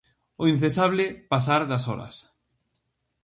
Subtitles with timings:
[0.41, 2.15] O incesable pasar das horas.